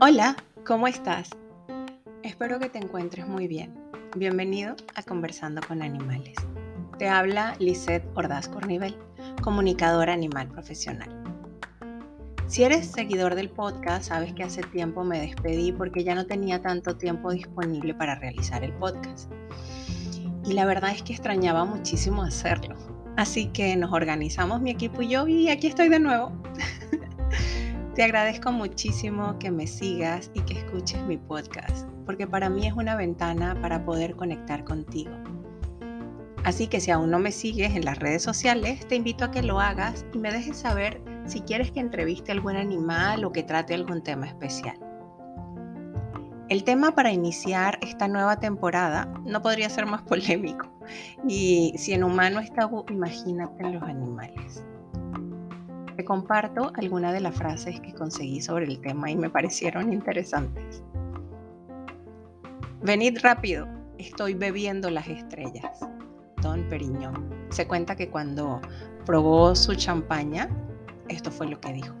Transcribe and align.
Hola, 0.00 0.36
¿cómo 0.64 0.86
estás? 0.86 1.30
Espero 2.22 2.60
que 2.60 2.68
te 2.68 2.78
encuentres 2.78 3.26
muy 3.26 3.48
bien. 3.48 3.74
Bienvenido 4.14 4.76
a 4.94 5.02
Conversando 5.02 5.60
con 5.66 5.82
Animales. 5.82 6.36
Te 6.98 7.08
habla 7.08 7.56
Lisette 7.58 8.06
Ordaz 8.14 8.48
Cornivel, 8.48 8.96
comunicadora 9.42 10.12
animal 10.12 10.46
profesional. 10.48 11.08
Si 12.46 12.62
eres 12.62 12.86
seguidor 12.86 13.34
del 13.34 13.50
podcast, 13.50 14.04
sabes 14.08 14.34
que 14.34 14.44
hace 14.44 14.62
tiempo 14.62 15.02
me 15.02 15.20
despedí 15.20 15.72
porque 15.72 16.04
ya 16.04 16.14
no 16.14 16.26
tenía 16.26 16.62
tanto 16.62 16.96
tiempo 16.96 17.32
disponible 17.32 17.92
para 17.94 18.14
realizar 18.14 18.62
el 18.62 18.72
podcast. 18.74 19.32
Y 20.44 20.52
la 20.52 20.64
verdad 20.64 20.90
es 20.92 21.02
que 21.02 21.12
extrañaba 21.12 21.64
muchísimo 21.64 22.22
hacerlo. 22.22 22.93
Así 23.16 23.46
que 23.46 23.76
nos 23.76 23.92
organizamos 23.92 24.60
mi 24.60 24.70
equipo 24.70 25.02
y 25.02 25.08
yo 25.08 25.28
y 25.28 25.48
aquí 25.48 25.68
estoy 25.68 25.88
de 25.88 26.00
nuevo. 26.00 26.32
Te 27.94 28.02
agradezco 28.02 28.50
muchísimo 28.50 29.38
que 29.38 29.52
me 29.52 29.68
sigas 29.68 30.30
y 30.34 30.40
que 30.40 30.54
escuches 30.54 31.00
mi 31.02 31.16
podcast, 31.16 31.88
porque 32.06 32.26
para 32.26 32.50
mí 32.50 32.66
es 32.66 32.72
una 32.72 32.96
ventana 32.96 33.56
para 33.60 33.84
poder 33.84 34.16
conectar 34.16 34.64
contigo. 34.64 35.12
Así 36.42 36.66
que 36.66 36.80
si 36.80 36.90
aún 36.90 37.10
no 37.10 37.20
me 37.20 37.30
sigues 37.30 37.74
en 37.74 37.84
las 37.84 37.98
redes 37.98 38.22
sociales, 38.22 38.86
te 38.88 38.96
invito 38.96 39.24
a 39.24 39.30
que 39.30 39.42
lo 39.42 39.60
hagas 39.60 40.04
y 40.12 40.18
me 40.18 40.32
dejes 40.32 40.58
saber 40.58 41.00
si 41.24 41.40
quieres 41.40 41.70
que 41.70 41.80
entreviste 41.80 42.32
algún 42.32 42.56
animal 42.56 43.24
o 43.24 43.32
que 43.32 43.44
trate 43.44 43.74
algún 43.74 44.02
tema 44.02 44.26
especial. 44.26 44.76
El 46.50 46.62
tema 46.62 46.92
para 46.94 47.10
iniciar 47.10 47.78
esta 47.80 48.06
nueva 48.06 48.38
temporada 48.38 49.06
no 49.24 49.40
podría 49.40 49.70
ser 49.70 49.86
más 49.86 50.02
polémico. 50.08 50.70
Y 51.26 51.74
si 51.78 51.94
en 51.94 52.04
humano 52.04 52.40
está, 52.40 52.68
imagínate 52.90 53.64
en 53.64 53.74
los 53.74 53.82
animales. 53.82 54.64
Te 55.96 56.04
comparto 56.04 56.72
algunas 56.74 57.14
de 57.14 57.20
las 57.20 57.34
frases 57.34 57.80
que 57.80 57.94
conseguí 57.94 58.42
sobre 58.42 58.66
el 58.66 58.80
tema 58.80 59.10
y 59.10 59.16
me 59.16 59.30
parecieron 59.30 59.92
interesantes. 59.92 60.82
Venid 62.82 63.18
rápido, 63.22 63.66
estoy 63.96 64.34
bebiendo 64.34 64.90
las 64.90 65.08
estrellas. 65.08 65.80
Don 66.42 66.68
Periñón. 66.68 67.30
Se 67.48 67.66
cuenta 67.66 67.96
que 67.96 68.10
cuando 68.10 68.60
probó 69.06 69.54
su 69.54 69.74
champaña, 69.76 70.50
esto 71.08 71.30
fue 71.30 71.46
lo 71.46 71.58
que 71.58 71.72
dijo. 71.72 71.94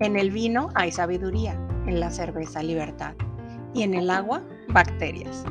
En 0.00 0.16
el 0.16 0.30
vino 0.30 0.68
hay 0.74 0.92
sabiduría, 0.92 1.58
en 1.86 2.00
la 2.00 2.10
cerveza 2.10 2.62
libertad 2.62 3.14
y 3.74 3.82
en 3.82 3.94
el 3.94 4.10
agua 4.10 4.42
bacterias. 4.68 5.44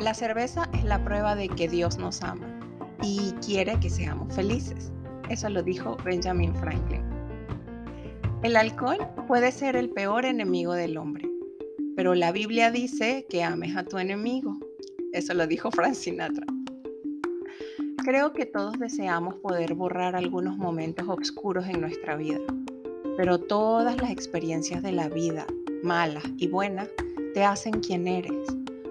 La 0.00 0.14
cerveza 0.14 0.68
es 0.72 0.84
la 0.84 1.04
prueba 1.04 1.34
de 1.34 1.48
que 1.48 1.68
Dios 1.68 1.98
nos 1.98 2.22
ama 2.22 2.46
y 3.02 3.32
quiere 3.44 3.78
que 3.80 3.90
seamos 3.90 4.34
felices. 4.34 4.90
Eso 5.28 5.48
lo 5.48 5.62
dijo 5.62 5.96
Benjamin 6.04 6.54
Franklin. 6.56 7.02
El 8.42 8.56
alcohol 8.56 8.98
puede 9.28 9.52
ser 9.52 9.76
el 9.76 9.90
peor 9.90 10.24
enemigo 10.24 10.72
del 10.72 10.96
hombre, 10.96 11.30
pero 11.94 12.14
la 12.14 12.32
Biblia 12.32 12.70
dice 12.70 13.26
que 13.28 13.44
ames 13.44 13.76
a 13.76 13.84
tu 13.84 13.98
enemigo. 13.98 14.58
Eso 15.12 15.34
lo 15.34 15.46
dijo 15.46 15.70
Frank 15.70 15.94
Sinatra. 15.94 16.46
Creo 18.02 18.32
que 18.32 18.46
todos 18.46 18.78
deseamos 18.78 19.34
poder 19.36 19.74
borrar 19.74 20.16
algunos 20.16 20.56
momentos 20.56 21.06
oscuros 21.06 21.66
en 21.66 21.82
nuestra 21.82 22.16
vida, 22.16 22.40
pero 23.16 23.38
todas 23.38 23.96
las 24.00 24.10
experiencias 24.10 24.82
de 24.82 24.92
la 24.92 25.08
vida, 25.08 25.46
malas 25.82 26.24
y 26.36 26.48
buenas, 26.48 26.88
te 27.34 27.44
hacen 27.44 27.80
quien 27.80 28.08
eres. 28.08 28.46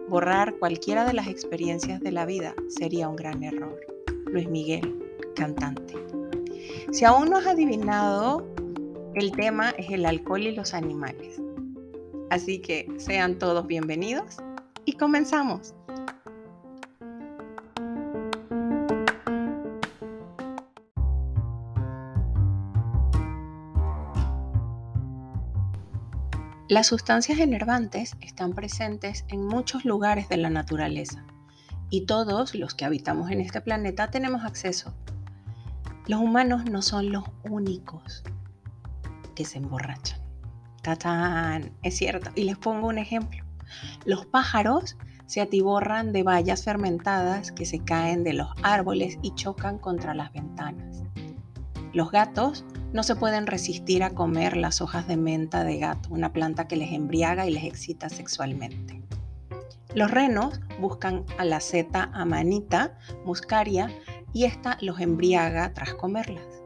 Borrar 0.08 0.56
cualquiera 0.58 1.06
de 1.06 1.14
las 1.14 1.28
experiencias 1.28 2.00
de 2.00 2.12
la 2.12 2.26
vida 2.26 2.56
sería 2.68 3.10
un 3.10 3.16
gran 3.16 3.44
error. 3.44 3.80
Luis 4.26 4.50
Miguel, 4.50 4.96
cantante. 5.36 5.96
Si 6.92 7.06
aún 7.06 7.30
no 7.30 7.38
has 7.38 7.48
adivinado, 7.48 8.46
el 9.16 9.32
tema 9.32 9.72
es 9.72 9.90
el 9.90 10.06
alcohol 10.06 10.42
y 10.42 10.52
los 10.52 10.74
animales. 10.74 11.42
Así 12.30 12.60
que 12.60 12.88
sean 12.98 13.38
todos 13.38 13.66
bienvenidos 13.68 14.38
y 14.86 14.94
comenzamos. 14.94 15.74
Las 26.70 26.88
sustancias 26.88 27.40
enervantes 27.40 28.16
están 28.22 28.54
presentes 28.54 29.26
en 29.28 29.46
muchos 29.46 29.84
lugares 29.84 30.30
de 30.30 30.38
la 30.38 30.50
naturaleza 30.50 31.26
y 31.90 32.06
todos 32.06 32.56
los 32.56 32.76
que 32.76 32.86
habitamos 32.86 33.30
en 33.32 33.42
este 33.42 33.60
planeta 33.60 34.10
tenemos 34.10 34.46
acceso 34.46 34.94
los 36.10 36.22
humanos 36.22 36.66
no 36.66 36.82
son 36.82 37.12
los 37.12 37.24
únicos 37.48 38.24
que 39.36 39.46
se 39.46 39.60
emborrachan. 39.60 40.20
¡Tatán! 40.82 41.72
Es 41.84 41.98
cierto. 41.98 42.32
Y 42.34 42.46
les 42.46 42.58
pongo 42.58 42.88
un 42.88 42.98
ejemplo. 42.98 43.44
Los 44.06 44.26
pájaros 44.26 44.98
se 45.28 45.40
atiborran 45.40 46.12
de 46.12 46.24
bayas 46.24 46.64
fermentadas 46.64 47.52
que 47.52 47.68
se 47.68 47.84
caen 47.84 48.24
de 48.24 48.34
los 48.34 48.50
árboles 48.64 49.20
y 49.22 49.36
chocan 49.36 49.78
contra 49.78 50.16
las 50.16 50.34
ventanas. 50.34 51.04
Los 51.94 52.10
gatos 52.10 52.66
no 52.94 53.04
se 53.04 53.16
pueden 53.16 53.48
resistir 53.48 54.04
a 54.04 54.12
comer 54.12 54.58
las 54.58 54.82
hojas 54.82 55.08
de 55.08 55.18
menta 55.18 55.64
de 55.64 55.78
gato, 55.78 56.10
una 56.10 56.34
planta 56.34 56.68
que 56.68 56.76
les 56.76 56.92
embriaga 56.92 57.46
y 57.46 57.52
les 57.52 57.64
excita 57.64 58.10
sexualmente. 58.10 59.02
Los 59.94 60.12
renos 60.12 60.60
buscan 60.80 61.26
a 61.38 61.46
la 61.46 61.60
seta 61.60 62.10
amanita 62.14 62.98
muscaria 63.26 63.90
y 64.34 64.46
esta 64.46 64.78
los 64.82 65.00
embriaga 65.00 65.74
tras 65.74 65.94
comerlas. 65.94 66.59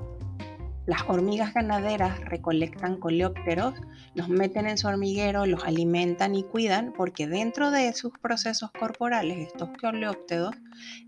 Las 0.85 1.03
hormigas 1.07 1.53
ganaderas 1.53 2.19
recolectan 2.25 2.97
coleópteros, 2.97 3.73
los 4.16 4.27
meten 4.27 4.67
en 4.67 4.77
su 4.77 4.88
hormiguero, 4.88 5.45
los 5.45 5.63
alimentan 5.63 6.35
y 6.35 6.44
cuidan 6.44 6.91
porque 6.91 7.25
dentro 7.25 7.71
de 7.71 7.94
sus 7.94 8.11
procesos 8.19 8.69
corporales 8.71 9.47
estos 9.47 9.69
coleópteros 9.79 10.55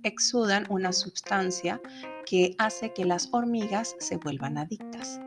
exudan 0.03 0.65
una 0.69 0.93
sustancia 0.93 1.81
que 2.25 2.55
hace 2.57 2.93
que 2.93 3.03
las 3.03 3.27
hormigas 3.33 3.97
se 3.99 4.15
vuelvan 4.15 4.57
adictas. 4.57 5.19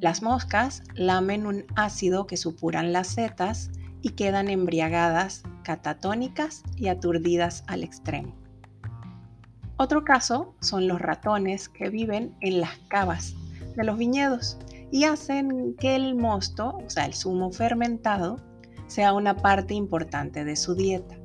Las 0.00 0.22
moscas 0.22 0.82
lamen 0.94 1.46
un 1.46 1.64
ácido 1.76 2.26
que 2.26 2.36
supuran 2.36 2.92
las 2.92 3.06
setas 3.08 3.70
y 4.02 4.10
quedan 4.10 4.50
embriagadas, 4.50 5.44
catatónicas 5.62 6.62
y 6.76 6.88
aturdidas 6.88 7.64
al 7.68 7.84
extremo. 7.84 8.43
Otro 9.76 10.04
caso 10.04 10.54
son 10.60 10.86
los 10.86 11.00
ratones 11.00 11.68
que 11.68 11.90
viven 11.90 12.36
en 12.40 12.60
las 12.60 12.78
cavas 12.88 13.34
de 13.74 13.82
los 13.82 13.98
viñedos 13.98 14.56
y 14.92 15.02
hacen 15.02 15.74
que 15.80 15.96
el 15.96 16.14
mosto, 16.14 16.76
o 16.76 16.88
sea, 16.88 17.06
el 17.06 17.14
zumo 17.14 17.50
fermentado, 17.50 18.36
sea 18.86 19.12
una 19.12 19.36
parte 19.36 19.74
importante 19.74 20.44
de 20.44 20.54
su 20.54 20.76
dieta. 20.76 21.16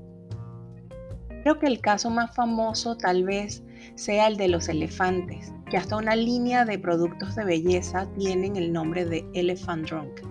Creo 1.43 1.59
que 1.59 1.67
el 1.67 1.79
caso 1.79 2.09
más 2.09 2.33
famoso 2.33 2.97
tal 2.97 3.23
vez 3.23 3.63
sea 3.93 4.25
el 4.25 4.37
de 4.37 4.47
los 4.47 4.67
elefantes, 4.67 5.53
que 5.69 5.77
hasta 5.77 5.97
una 5.97 6.15
línea 6.15 6.65
de 6.65 6.79
productos 6.79 7.35
de 7.35 7.45
belleza 7.45 8.07
tienen 8.17 8.55
el 8.55 8.73
nombre 8.73 9.05
de 9.05 9.29
Elephant 9.35 9.87
Drunk, 9.87 10.21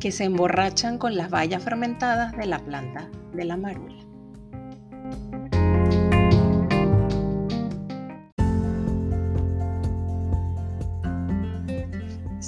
que 0.00 0.10
se 0.10 0.24
emborrachan 0.24 0.98
con 0.98 1.16
las 1.16 1.30
bayas 1.30 1.62
fermentadas 1.62 2.36
de 2.36 2.46
la 2.46 2.58
planta 2.58 3.08
de 3.32 3.44
la 3.44 3.56
marula. 3.56 4.01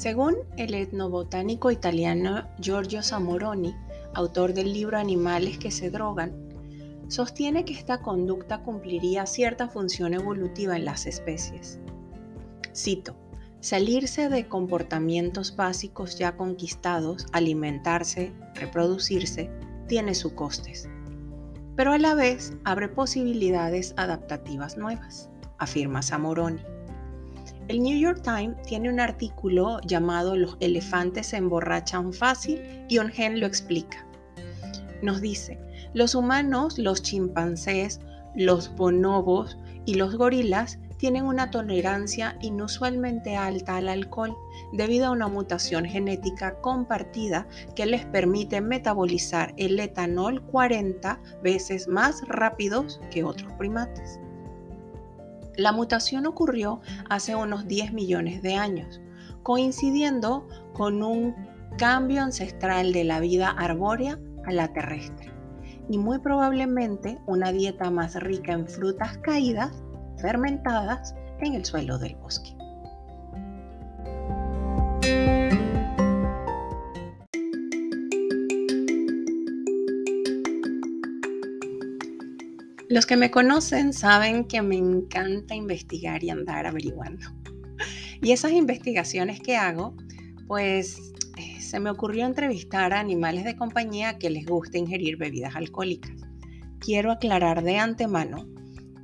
Según 0.05 0.37
el 0.59 0.75
etnobotánico 0.75 1.71
italiano 1.71 2.47
Giorgio 2.61 3.03
Samoroni, 3.03 3.75
autor 4.13 4.53
del 4.53 4.71
libro 4.75 4.99
Animales 4.99 5.57
que 5.57 5.71
se 5.71 5.89
drogan, 5.89 6.35
sostiene 7.09 7.65
que 7.65 7.73
esta 7.73 8.03
conducta 8.03 8.63
cumpliría 8.63 9.25
cierta 9.25 9.67
función 9.67 10.13
evolutiva 10.13 10.77
en 10.77 10.85
las 10.85 11.07
especies. 11.07 11.81
Cito, 12.77 13.17
salirse 13.61 14.29
de 14.29 14.47
comportamientos 14.47 15.57
básicos 15.57 16.19
ya 16.19 16.37
conquistados, 16.37 17.25
alimentarse, 17.33 18.35
reproducirse, 18.57 19.51
tiene 19.89 20.15
sus 20.15 20.35
costes, 20.35 20.87
pero 21.77 21.93
a 21.93 21.99
la 21.99 22.15
vez 22.15 22.53
abre 22.65 22.91
posibilidades 22.91 23.95
adaptativas 23.97 24.77
nuevas, 24.77 25.31
afirma 25.57 26.03
Samoroni. 26.03 26.74
El 27.69 27.83
New 27.83 27.99
York 27.99 28.21
Times 28.23 28.61
tiene 28.67 28.91
un 28.91 29.01
artículo 29.01 29.81
llamado 29.87 30.37
Los 30.37 30.59
elefantes 30.61 31.29
se 31.29 31.39
emborrachan 31.39 32.13
fácil 32.13 32.61
y 32.91 32.99
Ongen 32.99 33.41
lo 33.41 33.47
explica. 33.47 34.07
Nos 35.01 35.23
dice, 35.23 35.59
los 35.95 36.15
humanos, 36.15 36.79
los 36.79 37.03
chimpancés, 37.03 38.01
los 38.37 38.75
bonobos 38.77 39.57
y 39.87 39.95
los 39.95 40.15
gorilas 40.17 40.79
tienen 40.99 41.25
una 41.25 41.51
tolerancia 41.51 42.37
inusualmente 42.43 43.35
alta 43.35 43.77
al 43.77 43.89
alcohol 43.89 44.37
debido 44.75 45.07
a 45.07 45.11
una 45.13 45.29
mutación 45.29 45.87
genética 45.87 46.61
compartida 46.61 47.47
que 47.75 47.87
les 47.87 48.05
permite 48.05 48.61
metabolizar 48.61 49.55
el 49.57 49.81
etanol 49.81 50.43
40 50.43 51.19
veces 51.43 51.89
más 51.89 52.21
rápido 52.29 52.85
que 53.11 53.25
otros 53.25 53.51
primates. 53.55 54.21
La 55.57 55.73
mutación 55.73 56.27
ocurrió 56.27 56.81
hace 57.09 57.35
unos 57.35 57.67
10 57.67 57.93
millones 57.93 58.43
de 58.43 58.55
años, 58.55 59.01
coincidiendo 59.43 60.49
con 60.73 61.03
un 61.03 61.35
cambio 61.79 62.23
ancestral 62.23 62.93
de 62.93 63.05
la 63.05 63.21
vida 63.21 63.51
arbórea 63.51 64.19
a 64.47 64.53
la 64.53 64.73
terrestre 64.73 65.33
y 65.89 65.99
muy 65.99 66.19
probablemente 66.19 67.19
una 67.27 67.53
dieta 67.53 67.91
más 67.91 68.15
rica 68.17 68.53
en 68.53 68.67
frutas 68.67 69.19
caídas, 69.19 69.83
fermentadas 70.19 71.15
en 71.41 71.55
el 71.55 71.65
suelo 71.65 71.99
del 71.99 72.17
bosque. 72.17 72.57
Los 82.95 83.07
que 83.07 83.17
me 83.17 83.33
conocen 83.33 83.93
saben 83.93 84.45
que 84.45 84.63
me 84.63 84.77
encanta 84.77 85.57
investigar 85.57 86.23
y 86.23 86.31
andar 86.31 86.65
averiguando. 86.65 87.27
Y 88.23 88.31
esas 88.31 88.53
investigaciones 88.53 89.41
que 89.41 89.57
hago, 89.57 89.97
pues 90.47 91.13
eh, 91.37 91.61
se 91.61 91.81
me 91.81 91.91
ocurrió 91.91 92.25
entrevistar 92.25 92.93
a 92.93 93.01
animales 93.01 93.45
de 93.45 93.57
compañía 93.57 94.17
que 94.17 94.31
les 94.31 94.47
gusta 94.47 94.79
ingerir 94.79 95.17
bebidas 95.17 95.57
alcohólicas. 95.57 96.13
Quiero 96.79 97.11
aclarar 97.11 97.65
de 97.65 97.79
antemano 97.79 98.47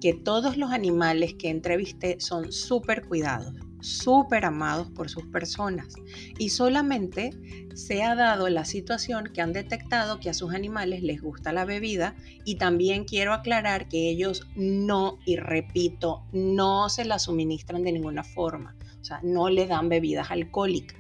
que 0.01 0.15
todos 0.15 0.57
los 0.57 0.71
animales 0.71 1.35
que 1.35 1.49
entrevisté 1.49 2.21
son 2.21 2.53
súper 2.53 3.09
cuidados, 3.09 3.57
súper 3.83 4.45
amados 4.45 4.91
por 4.91 5.09
sus 5.09 5.27
personas 5.27 5.95
y 6.39 6.51
solamente 6.51 7.31
se 7.75 8.03
ha 8.03 8.15
dado 8.15 8.49
la 8.49 8.65
situación 8.65 9.31
que 9.33 9.41
han 9.41 9.53
detectado 9.53 10.21
que 10.21 10.31
a 10.31 10.35
sus 10.35 10.55
animales 10.55 11.03
les 11.03 11.21
gusta 11.21 11.53
la 11.53 11.65
bebida 11.65 12.15
y 12.45 12.57
también 12.57 13.05
quiero 13.05 13.33
aclarar 13.33 13.89
que 13.89 14.11
ellos 14.11 14.47
no, 14.55 15.19
y 15.25 15.37
repito, 15.37 16.25
no 16.33 16.89
se 16.89 17.05
la 17.05 17.19
suministran 17.19 17.83
de 17.83 17.93
ninguna 17.93 18.25
forma, 18.25 18.77
o 19.01 19.05
sea, 19.05 19.21
no 19.23 19.49
le 19.49 19.67
dan 19.67 19.89
bebidas 19.89 20.31
alcohólicas. 20.31 20.99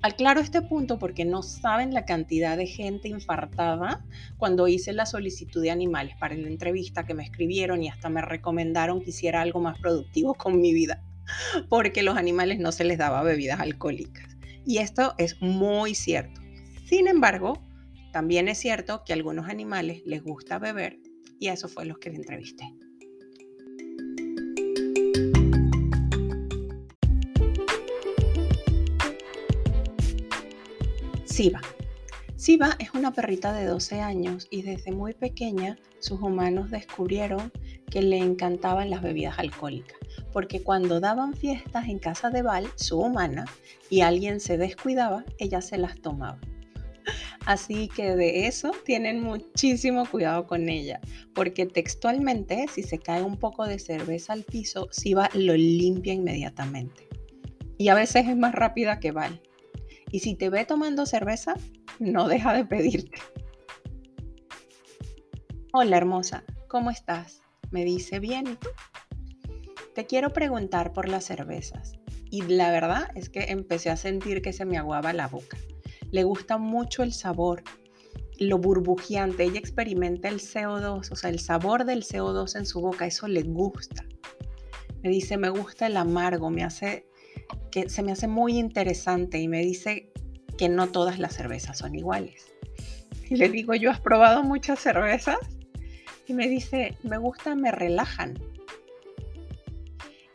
Aclaro 0.00 0.40
este 0.40 0.62
punto 0.62 1.00
porque 1.00 1.24
no 1.24 1.42
saben 1.42 1.92
la 1.92 2.04
cantidad 2.04 2.56
de 2.56 2.66
gente 2.66 3.08
infartada 3.08 4.04
cuando 4.36 4.68
hice 4.68 4.92
la 4.92 5.06
solicitud 5.06 5.60
de 5.60 5.72
animales 5.72 6.14
para 6.20 6.36
la 6.36 6.46
entrevista 6.46 7.04
que 7.04 7.14
me 7.14 7.24
escribieron 7.24 7.82
y 7.82 7.88
hasta 7.88 8.08
me 8.08 8.22
recomendaron 8.22 9.00
que 9.00 9.10
hiciera 9.10 9.40
algo 9.42 9.58
más 9.58 9.76
productivo 9.80 10.34
con 10.34 10.60
mi 10.60 10.72
vida 10.72 11.02
porque 11.68 12.02
los 12.02 12.16
animales 12.16 12.58
no 12.58 12.72
se 12.72 12.84
les 12.84 12.98
daba 12.98 13.22
bebidas 13.22 13.60
alcohólicas. 13.60 14.36
Y 14.64 14.78
esto 14.78 15.14
es 15.18 15.40
muy 15.40 15.94
cierto. 15.94 16.40
Sin 16.86 17.08
embargo, 17.08 17.62
también 18.12 18.48
es 18.48 18.58
cierto 18.58 19.02
que 19.04 19.12
a 19.12 19.16
algunos 19.16 19.48
animales 19.48 20.02
les 20.04 20.22
gusta 20.22 20.58
beber 20.58 20.98
y 21.38 21.48
eso 21.48 21.68
fue 21.68 21.84
lo 21.84 21.98
que 21.98 22.10
entrevisté. 22.10 22.74
Siva. 31.24 31.60
Siva 32.38 32.76
es 32.78 32.94
una 32.94 33.12
perrita 33.12 33.52
de 33.52 33.66
12 33.66 34.00
años 34.00 34.48
y 34.50 34.62
desde 34.62 34.92
muy 34.92 35.12
pequeña 35.12 35.76
sus 35.98 36.22
humanos 36.22 36.70
descubrieron 36.70 37.52
que 37.90 38.00
le 38.00 38.16
encantaban 38.16 38.88
las 38.88 39.02
bebidas 39.02 39.38
alcohólicas 39.38 39.98
porque 40.32 40.62
cuando 40.62 41.00
daban 41.00 41.34
fiestas 41.34 41.88
en 41.88 41.98
casa 41.98 42.30
de 42.30 42.42
Val, 42.42 42.68
su 42.76 43.00
humana, 43.00 43.46
y 43.90 44.02
alguien 44.02 44.40
se 44.40 44.58
descuidaba, 44.58 45.24
ella 45.38 45.60
se 45.60 45.78
las 45.78 46.00
tomaba. 46.00 46.38
Así 47.46 47.88
que 47.88 48.14
de 48.14 48.46
eso 48.46 48.72
tienen 48.84 49.22
muchísimo 49.22 50.06
cuidado 50.06 50.46
con 50.46 50.68
ella, 50.68 51.00
porque 51.34 51.64
textualmente 51.64 52.66
si 52.72 52.82
se 52.82 52.98
cae 52.98 53.22
un 53.22 53.38
poco 53.38 53.64
de 53.64 53.78
cerveza 53.78 54.34
al 54.34 54.44
piso, 54.44 54.88
Siva 54.90 55.30
lo 55.34 55.54
limpia 55.54 56.12
inmediatamente. 56.12 57.08
Y 57.78 57.88
a 57.88 57.94
veces 57.94 58.28
es 58.28 58.36
más 58.36 58.54
rápida 58.54 59.00
que 59.00 59.12
Val. 59.12 59.40
Y 60.10 60.20
si 60.20 60.34
te 60.34 60.48
ve 60.48 60.64
tomando 60.64 61.04
cerveza, 61.04 61.54
no 61.98 62.28
deja 62.28 62.54
de 62.54 62.64
pedirte. 62.64 63.18
Hola 65.72 65.98
hermosa, 65.98 66.44
¿cómo 66.66 66.90
estás? 66.90 67.42
Me 67.70 67.84
dice, 67.84 68.18
bien, 68.18 68.46
¿y 68.46 68.54
tú? 68.56 68.68
Te 69.94 70.06
quiero 70.06 70.32
preguntar 70.32 70.92
por 70.92 71.08
las 71.08 71.24
cervezas. 71.24 71.92
Y 72.30 72.42
la 72.42 72.70
verdad 72.70 73.08
es 73.14 73.28
que 73.28 73.44
empecé 73.50 73.90
a 73.90 73.96
sentir 73.96 74.40
que 74.40 74.52
se 74.52 74.64
me 74.64 74.78
aguaba 74.78 75.12
la 75.12 75.28
boca. 75.28 75.58
Le 76.10 76.24
gusta 76.24 76.56
mucho 76.56 77.02
el 77.02 77.12
sabor, 77.12 77.62
lo 78.38 78.58
burbujeante. 78.58 79.44
Ella 79.44 79.58
experimenta 79.58 80.28
el 80.28 80.40
CO2, 80.40 81.10
o 81.10 81.16
sea, 81.16 81.28
el 81.28 81.40
sabor 81.40 81.84
del 81.84 82.02
CO2 82.02 82.56
en 82.56 82.64
su 82.64 82.80
boca. 82.80 83.06
Eso 83.06 83.28
le 83.28 83.42
gusta. 83.42 84.04
Me 85.02 85.10
dice, 85.10 85.36
me 85.36 85.50
gusta 85.50 85.86
el 85.86 85.96
amargo, 85.98 86.48
me 86.48 86.64
hace 86.64 87.07
se 87.88 88.02
me 88.02 88.12
hace 88.12 88.28
muy 88.28 88.58
interesante 88.58 89.38
y 89.38 89.48
me 89.48 89.60
dice 89.60 90.10
que 90.56 90.68
no 90.68 90.88
todas 90.88 91.18
las 91.18 91.34
cervezas 91.34 91.78
son 91.78 91.94
iguales. 91.94 92.52
Y 93.30 93.36
le 93.36 93.48
digo, 93.48 93.74
¿yo 93.74 93.90
has 93.90 94.00
probado 94.00 94.42
muchas 94.42 94.80
cervezas? 94.80 95.38
Y 96.26 96.34
me 96.34 96.48
dice, 96.48 96.96
me 97.02 97.18
gusta, 97.18 97.54
me 97.54 97.70
relajan. 97.70 98.38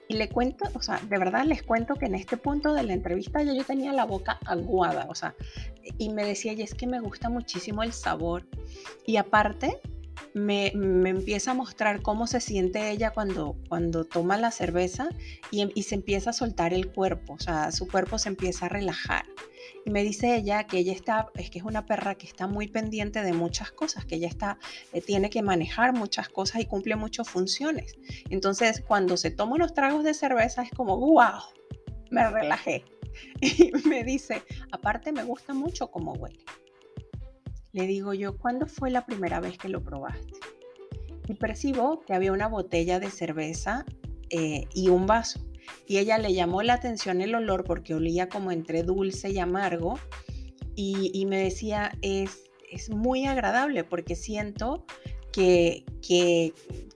Y 0.07 0.15
le 0.15 0.29
cuento, 0.29 0.65
o 0.73 0.81
sea, 0.81 0.99
de 1.09 1.17
verdad 1.17 1.45
les 1.45 1.63
cuento 1.63 1.95
que 1.95 2.05
en 2.05 2.15
este 2.15 2.37
punto 2.37 2.73
de 2.73 2.83
la 2.83 2.93
entrevista 2.93 3.41
ya 3.41 3.53
yo 3.53 3.63
tenía 3.63 3.93
la 3.93 4.05
boca 4.05 4.37
aguada, 4.45 5.07
o 5.09 5.15
sea, 5.15 5.33
y 5.97 6.09
me 6.09 6.25
decía, 6.25 6.53
y 6.53 6.61
es 6.61 6.73
que 6.75 6.87
me 6.87 6.99
gusta 6.99 7.29
muchísimo 7.29 7.83
el 7.83 7.93
sabor. 7.93 8.45
Y 9.05 9.17
aparte, 9.17 9.79
me, 10.33 10.67
empieza 10.67 11.51
a 11.51 11.53
mostrar 11.53 12.01
cómo 12.01 12.27
se 12.27 12.39
siente 12.39 12.91
ella 12.91 13.11
cuando, 13.11 13.55
cuando 13.69 14.05
toma 14.05 14.37
la 14.37 14.51
cerveza 14.51 15.09
y, 15.51 15.69
y, 15.75 15.83
se 15.83 15.95
empieza 15.95 16.31
a 16.31 16.33
soltar 16.33 16.73
el 16.73 16.91
cuerpo, 16.91 17.33
o 17.33 17.39
sea, 17.39 17.71
su 17.71 17.87
cuerpo 17.87 18.17
se 18.17 18.29
empieza 18.29 18.65
a 18.65 18.69
relajar. 18.69 19.25
Y 19.85 19.91
me 19.91 20.03
dice 20.03 20.35
ella 20.35 20.65
que 20.65 20.77
ella 20.77 20.93
está, 20.93 21.29
es 21.35 21.49
que 21.49 21.59
es 21.59 21.65
una 21.65 21.85
perra 21.85 22.15
que 22.15 22.25
está 22.25 22.47
muy 22.47 22.67
pendiente 22.67 23.21
de 23.21 23.33
muchas 23.33 23.71
cosas, 23.71 24.05
que 24.05 24.15
ella 24.15 24.27
está, 24.27 24.57
eh, 24.93 25.01
tiene 25.01 25.29
que 25.29 25.41
manejar 25.41 25.93
muchas 25.93 26.29
cosas 26.29 26.61
y 26.61 26.65
cumple 26.65 26.95
muchas 26.95 27.29
funciones. 27.29 27.95
Entonces, 28.29 28.81
cuando 28.85 29.17
se 29.17 29.31
toma 29.31 29.55
unos 29.55 29.73
tragos 29.73 30.03
de 30.03 30.13
cerveza 30.13 30.63
es 30.63 30.71
como, 30.71 30.97
wow, 30.97 31.41
me 32.11 32.29
relajé. 32.29 32.85
Y 33.41 33.71
me 33.87 34.03
dice, 34.03 34.41
aparte 34.71 35.11
me 35.11 35.23
gusta 35.23 35.53
mucho 35.53 35.91
cómo 35.91 36.13
huele. 36.13 36.39
Le 37.73 37.87
digo 37.87 38.13
yo, 38.13 38.37
¿cuándo 38.37 38.67
fue 38.67 38.91
la 38.91 39.05
primera 39.05 39.39
vez 39.39 39.57
que 39.57 39.67
lo 39.67 39.83
probaste? 39.83 40.33
Y 41.27 41.33
percibo 41.33 42.01
que 42.01 42.13
había 42.13 42.31
una 42.31 42.47
botella 42.47 42.99
de 42.99 43.09
cerveza 43.09 43.85
eh, 44.29 44.67
y 44.73 44.89
un 44.89 45.07
vaso. 45.07 45.43
Y 45.87 45.97
ella 45.97 46.17
le 46.19 46.33
llamó 46.33 46.61
la 46.61 46.75
atención 46.75 47.21
el 47.21 47.33
olor 47.33 47.63
porque 47.63 47.95
olía 47.95 48.29
como 48.29 48.51
entre 48.51 48.83
dulce 48.83 49.31
y 49.31 49.39
amargo. 49.39 49.99
Y, 50.75 51.25
me 51.27 51.37
decía, 51.37 51.91
es, 52.01 52.49
es 52.71 52.89
muy 52.89 53.25
agradable 53.25 53.83
porque 53.83 54.15
siento 54.15 54.85
que, 55.31 55.85
que, 56.01 56.53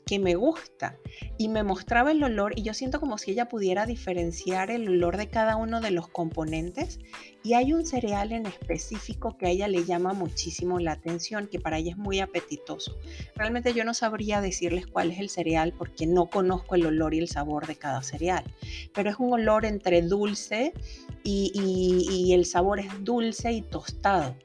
que 0.08 0.18
me 0.18 0.36
gusta 0.36 0.98
y 1.38 1.50
me 1.50 1.62
mostraba 1.62 2.12
el 2.12 2.24
olor 2.24 2.58
y 2.58 2.64
yo 2.64 2.74
siento 2.74 3.00
como 3.00 3.18
si 3.18 3.32
ella 3.32 3.50
pudiera 3.50 3.86
diferenciar 3.86 4.72
el 4.72 4.88
olor 4.88 5.18
de 5.18 5.28
cada 5.28 5.58
uno 5.58 5.82
de 5.82 5.92
los 5.92 6.08
componentes 6.08 7.00
y 7.44 7.54
hay 7.54 7.74
un 7.74 7.86
cereal 7.86 8.32
en 8.32 8.46
específico 8.46 9.38
que 9.38 9.48
a 9.48 9.50
ella 9.50 9.68
le 9.68 9.84
llama 9.84 10.14
muchísimo 10.14 10.80
la 10.80 10.94
atención, 10.94 11.48
que 11.48 11.60
para 11.60 11.78
ella 11.78 11.92
es 11.92 11.98
muy 11.98 12.20
apetitoso. 12.20 12.98
Realmente 13.36 13.74
yo 13.74 13.84
no 13.84 13.94
sabría 13.94 14.42
decirles 14.42 14.88
cuál 14.88 15.12
es 15.12 15.20
el 15.20 15.30
cereal 15.30 15.74
porque 15.78 16.08
no 16.08 16.30
conozco 16.30 16.76
el 16.76 16.86
olor 16.86 17.14
y 17.14 17.20
el 17.20 17.28
sabor 17.28 17.68
de 17.68 17.76
cada 17.76 18.02
cereal, 18.02 18.44
pero 18.94 19.10
es 19.10 19.18
un 19.20 19.34
olor 19.34 19.66
entre 19.66 20.02
dulce 20.02 20.74
y, 21.24 21.52
y 22.10 22.34
el 22.34 22.46
sabor 22.46 22.80
es 22.80 23.04
dulce 23.04 23.52
y 23.52 23.62
tostado 23.62 24.36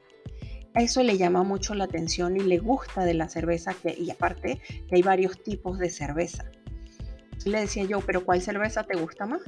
eso 0.75 1.03
le 1.03 1.19
llama 1.19 1.43
mucho 1.43 1.75
la 1.75 1.85
atención 1.85 2.37
y 2.37 2.41
le 2.41 2.59
gusta 2.59 3.05
de 3.05 3.15
la 3.15 3.29
cerveza 3.29 3.75
que, 3.75 3.95
y 3.99 4.11
aparte 4.11 4.61
que 4.89 4.97
hay 4.97 5.03
varios 5.03 5.43
tipos 5.43 5.79
de 5.79 5.91
cerveza. 5.91 6.51
Le 7.45 7.61
decía 7.61 7.85
yo, 7.85 8.01
pero 8.01 8.25
¿cuál 8.25 8.41
cerveza 8.41 8.85
te 8.85 8.99
gusta 8.99 9.27
más? 9.27 9.43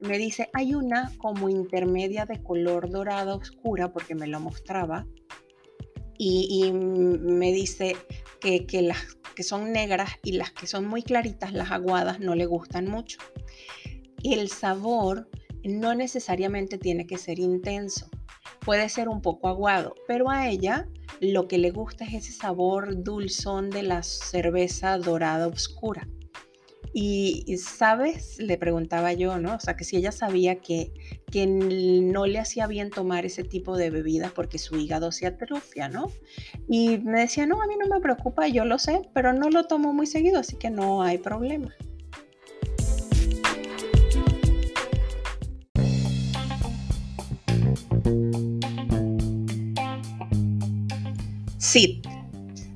Me 0.00 0.16
dice, 0.16 0.48
hay 0.54 0.74
una 0.74 1.12
como 1.18 1.48
intermedia 1.48 2.24
de 2.24 2.42
color 2.42 2.88
dorada 2.88 3.34
oscura, 3.34 3.92
porque 3.92 4.14
me 4.14 4.28
lo 4.28 4.40
mostraba, 4.40 5.06
y, 6.20 6.72
me 6.72 7.52
dice 7.52 7.96
que, 8.40 8.66
que, 8.66 8.82
las 8.82 9.16
que 9.36 9.44
son 9.44 9.72
negras 9.72 10.10
y 10.24 10.32
las 10.32 10.50
que 10.50 10.66
son 10.66 10.84
muy 10.84 11.02
claritas, 11.02 11.52
las 11.52 11.70
aguadas, 11.70 12.18
no 12.18 12.34
le 12.34 12.46
gustan 12.46 12.88
mucho. 12.88 13.18
El 14.24 14.48
sabor 14.48 15.28
no 15.62 15.94
necesariamente 15.94 16.76
tiene 16.76 17.06
que 17.06 17.18
ser 17.18 17.38
intenso 17.38 18.10
puede 18.68 18.90
ser 18.90 19.08
un 19.08 19.22
poco 19.22 19.48
aguado, 19.48 19.94
pero 20.06 20.28
a 20.28 20.50
ella 20.50 20.86
lo 21.22 21.48
que 21.48 21.56
le 21.56 21.70
gusta 21.70 22.04
es 22.04 22.12
ese 22.12 22.32
sabor 22.32 23.02
dulzón 23.02 23.70
de 23.70 23.82
la 23.82 24.02
cerveza 24.02 24.98
dorada 24.98 25.46
oscura. 25.46 26.06
Y, 26.92 27.56
sabes, 27.56 28.38
le 28.38 28.58
preguntaba 28.58 29.14
yo, 29.14 29.38
¿no? 29.38 29.54
O 29.54 29.60
sea, 29.60 29.74
que 29.74 29.84
si 29.84 29.96
ella 29.96 30.12
sabía 30.12 30.56
que, 30.56 30.92
que 31.32 31.46
no 31.46 32.26
le 32.26 32.40
hacía 32.40 32.66
bien 32.66 32.90
tomar 32.90 33.24
ese 33.24 33.42
tipo 33.42 33.74
de 33.78 33.88
bebidas 33.88 34.32
porque 34.32 34.58
su 34.58 34.76
hígado 34.76 35.12
se 35.12 35.24
atrofia, 35.24 35.88
¿no? 35.88 36.12
Y 36.68 36.98
me 36.98 37.20
decía, 37.20 37.46
no, 37.46 37.62
a 37.62 37.66
mí 37.66 37.74
no 37.80 37.86
me 37.86 38.02
preocupa, 38.02 38.48
yo 38.48 38.66
lo 38.66 38.78
sé, 38.78 39.00
pero 39.14 39.32
no 39.32 39.48
lo 39.48 39.64
tomo 39.64 39.94
muy 39.94 40.06
seguido, 40.06 40.40
así 40.40 40.56
que 40.56 40.68
no 40.68 41.02
hay 41.02 41.16
problema. 41.16 41.74
Sid. 51.70 52.02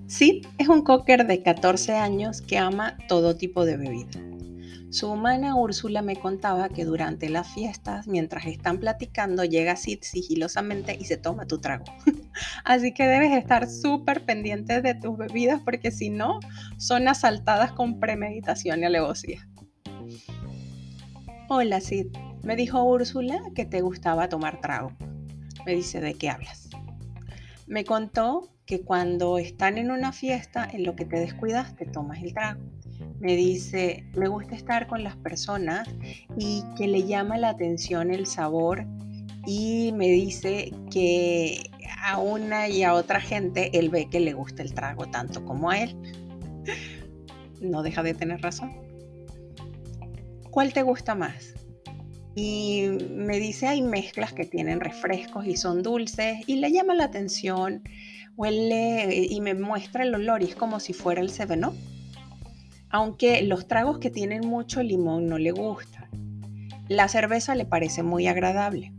Sid 0.06 0.46
es 0.58 0.68
un 0.68 0.82
cocker 0.82 1.26
de 1.26 1.42
14 1.42 1.94
años 1.94 2.42
que 2.42 2.58
ama 2.58 2.98
todo 3.08 3.34
tipo 3.34 3.64
de 3.64 3.78
bebida. 3.78 4.20
Su 4.90 5.10
humana 5.10 5.56
Úrsula 5.56 6.02
me 6.02 6.16
contaba 6.16 6.68
que 6.68 6.84
durante 6.84 7.30
las 7.30 7.48
fiestas, 7.54 8.06
mientras 8.06 8.44
están 8.44 8.80
platicando, 8.80 9.44
llega 9.44 9.76
Sid 9.76 10.00
sigilosamente 10.02 10.94
y 11.00 11.06
se 11.06 11.16
toma 11.16 11.46
tu 11.46 11.56
trago. 11.58 11.86
Así 12.66 12.92
que 12.92 13.04
debes 13.04 13.32
estar 13.34 13.66
súper 13.66 14.26
pendiente 14.26 14.82
de 14.82 14.94
tus 14.94 15.16
bebidas 15.16 15.62
porque 15.64 15.90
si 15.90 16.10
no, 16.10 16.40
son 16.76 17.08
asaltadas 17.08 17.72
con 17.72 17.98
premeditación 17.98 18.80
y 18.80 18.84
alevosía. 18.84 19.48
Hola 21.48 21.80
Sid, 21.80 22.08
me 22.42 22.56
dijo 22.56 22.82
Úrsula 22.82 23.40
que 23.54 23.64
te 23.64 23.80
gustaba 23.80 24.28
tomar 24.28 24.60
trago. 24.60 24.92
Me 25.64 25.74
dice, 25.74 26.02
¿de 26.02 26.12
qué 26.12 26.28
hablas? 26.28 26.68
Me 27.66 27.86
contó 27.86 28.52
que 28.72 28.80
cuando 28.80 29.36
están 29.36 29.76
en 29.76 29.90
una 29.90 30.12
fiesta, 30.12 30.66
en 30.72 30.84
lo 30.84 30.96
que 30.96 31.04
te 31.04 31.20
descuidas, 31.20 31.76
te 31.76 31.84
tomas 31.84 32.22
el 32.22 32.32
trago 32.32 32.58
me 33.20 33.36
dice, 33.36 34.06
me 34.16 34.28
gusta 34.28 34.56
estar 34.56 34.86
con 34.86 35.04
las 35.04 35.14
personas 35.16 35.86
y 36.38 36.64
que 36.78 36.88
le 36.88 37.04
llama 37.06 37.36
la 37.36 37.50
atención 37.50 38.10
el 38.10 38.26
sabor 38.26 38.86
y 39.46 39.92
me 39.92 40.08
dice 40.08 40.72
que 40.90 41.62
a 42.02 42.18
una 42.18 42.70
y 42.70 42.82
a 42.82 42.94
otra 42.94 43.20
gente 43.20 43.78
él 43.78 43.90
ve 43.90 44.08
que 44.10 44.20
le 44.20 44.32
gusta 44.32 44.62
el 44.62 44.72
trago 44.72 45.04
tanto 45.06 45.44
como 45.44 45.70
a 45.70 45.80
él. 45.80 45.94
No 47.60 47.82
deja 47.84 48.02
de 48.02 48.14
tener 48.14 48.40
razón. 48.40 48.72
¿Cuál 50.50 50.72
te 50.72 50.82
gusta 50.82 51.14
más? 51.14 51.54
Y 52.34 52.88
me 53.10 53.38
dice, 53.38 53.68
hay 53.68 53.82
mezclas 53.82 54.32
que 54.32 54.46
tienen 54.46 54.80
refrescos 54.80 55.46
y 55.46 55.56
son 55.56 55.82
dulces 55.82 56.38
y 56.46 56.56
le 56.56 56.72
llama 56.72 56.94
la 56.94 57.04
atención, 57.04 57.82
huele 58.36 59.26
y 59.28 59.40
me 59.40 59.54
muestra 59.54 60.04
el 60.04 60.14
olor 60.14 60.42
es 60.42 60.54
como 60.54 60.80
si 60.80 60.92
fuera 60.92 61.20
el 61.20 61.30
seveno 61.30 61.74
aunque 62.92 63.40
los 63.42 63.66
tragos 63.66 63.98
que 63.98 64.10
tienen 64.10 64.46
mucho 64.46 64.82
limón 64.82 65.26
no 65.26 65.38
le 65.38 65.50
gustan. 65.50 66.10
La 66.88 67.08
cerveza 67.08 67.54
le 67.54 67.64
parece 67.64 68.02
muy 68.02 68.26
agradable. 68.26 68.92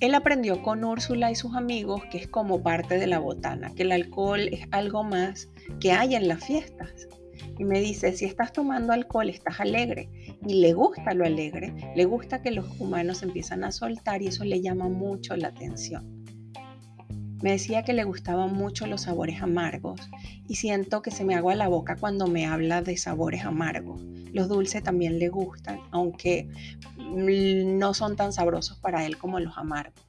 Él 0.00 0.14
aprendió 0.14 0.62
con 0.62 0.84
Úrsula 0.84 1.30
y 1.30 1.34
sus 1.34 1.56
amigos 1.56 2.02
que 2.10 2.18
es 2.18 2.28
como 2.28 2.62
parte 2.62 2.98
de 2.98 3.06
la 3.06 3.18
botana, 3.18 3.72
que 3.74 3.84
el 3.84 3.92
alcohol 3.92 4.40
es 4.52 4.68
algo 4.70 5.02
más 5.02 5.48
que 5.80 5.92
hay 5.92 6.14
en 6.14 6.28
las 6.28 6.44
fiestas. 6.44 7.08
Y 7.58 7.64
me 7.64 7.80
dice, 7.80 8.12
si 8.12 8.26
estás 8.26 8.52
tomando 8.52 8.92
alcohol 8.92 9.30
estás 9.30 9.60
alegre. 9.60 10.10
Y 10.46 10.60
le 10.60 10.74
gusta 10.74 11.14
lo 11.14 11.24
alegre, 11.24 11.72
le 11.96 12.04
gusta 12.04 12.42
que 12.42 12.50
los 12.50 12.78
humanos 12.78 13.22
empiezan 13.22 13.64
a 13.64 13.72
soltar 13.72 14.20
y 14.20 14.26
eso 14.26 14.44
le 14.44 14.60
llama 14.60 14.88
mucho 14.88 15.36
la 15.36 15.48
atención. 15.48 16.21
Me 17.42 17.50
decía 17.50 17.82
que 17.82 17.92
le 17.92 18.04
gustaban 18.04 18.52
mucho 18.52 18.86
los 18.86 19.02
sabores 19.02 19.42
amargos 19.42 20.00
y 20.46 20.54
siento 20.54 21.02
que 21.02 21.10
se 21.10 21.24
me 21.24 21.34
agua 21.34 21.56
la 21.56 21.66
boca 21.66 21.96
cuando 21.96 22.28
me 22.28 22.46
habla 22.46 22.82
de 22.82 22.96
sabores 22.96 23.44
amargos. 23.44 24.00
Los 24.32 24.48
dulces 24.48 24.84
también 24.84 25.18
le 25.18 25.28
gustan, 25.28 25.80
aunque 25.90 26.48
no 26.98 27.94
son 27.94 28.14
tan 28.14 28.32
sabrosos 28.32 28.78
para 28.78 29.04
él 29.06 29.18
como 29.18 29.40
los 29.40 29.58
amargos. 29.58 30.00